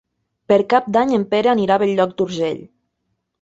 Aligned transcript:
Per 0.51 0.55
Cap 0.71 0.87
d'Any 0.95 1.13
en 1.17 1.25
Pere 1.33 1.51
anirà 1.51 1.77
a 1.77 1.83
Bell-lloc 1.85 2.17
d'Urgell. 2.23 2.65